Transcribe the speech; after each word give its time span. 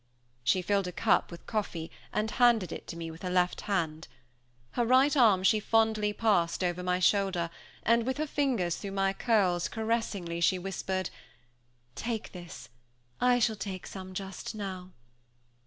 She 0.43 0.63
filled 0.63 0.87
a 0.87 0.91
cup 0.91 1.29
with 1.29 1.45
coffee 1.45 1.91
and 2.11 2.31
handed 2.31 2.71
it 2.71 2.87
to 2.87 2.95
me 2.95 3.11
with 3.11 3.21
her 3.21 3.29
left 3.29 3.61
hand; 3.69 4.07
her 4.71 4.83
right 4.83 5.15
arm 5.15 5.43
she 5.43 5.59
fondly 5.59 6.11
passed 6.11 6.63
over 6.63 6.81
my 6.81 6.97
shoulder, 6.97 7.51
and 7.83 8.03
with 8.03 8.17
her 8.17 8.25
fingers 8.25 8.77
through 8.77 8.93
my 8.93 9.13
curls, 9.13 9.67
caressingly, 9.67 10.41
she 10.41 10.57
whispered, 10.57 11.11
"Take 11.93 12.31
this, 12.31 12.67
I 13.19 13.37
shall 13.37 13.55
take 13.55 13.85
some 13.85 14.15
just 14.15 14.55
now." 14.55 14.89